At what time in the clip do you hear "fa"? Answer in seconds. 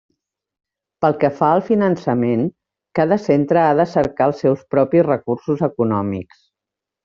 1.41-1.49